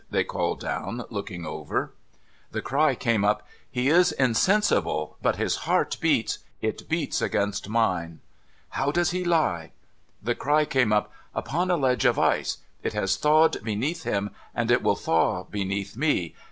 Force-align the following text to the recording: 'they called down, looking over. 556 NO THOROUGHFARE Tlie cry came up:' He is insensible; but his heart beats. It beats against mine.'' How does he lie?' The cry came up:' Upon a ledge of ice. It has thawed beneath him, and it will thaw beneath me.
'they 0.09 0.23
called 0.23 0.59
down, 0.59 1.03
looking 1.11 1.45
over. 1.45 1.93
556 2.51 2.55
NO 2.55 2.59
THOROUGHFARE 2.59 2.59
Tlie 2.59 2.65
cry 2.89 2.95
came 2.95 3.23
up:' 3.23 3.47
He 3.79 3.89
is 3.89 4.11
insensible; 4.13 5.17
but 5.21 5.35
his 5.35 5.55
heart 5.69 5.97
beats. 6.01 6.39
It 6.59 6.89
beats 6.89 7.21
against 7.21 7.69
mine.'' 7.69 8.19
How 8.79 8.89
does 8.89 9.11
he 9.11 9.23
lie?' 9.23 9.73
The 10.23 10.33
cry 10.33 10.65
came 10.65 10.91
up:' 10.91 11.11
Upon 11.35 11.69
a 11.69 11.77
ledge 11.77 12.05
of 12.05 12.17
ice. 12.17 12.57
It 12.81 12.93
has 12.93 13.15
thawed 13.15 13.63
beneath 13.63 14.01
him, 14.01 14.31
and 14.55 14.71
it 14.71 14.81
will 14.81 14.95
thaw 14.95 15.43
beneath 15.43 15.95
me. 15.95 16.33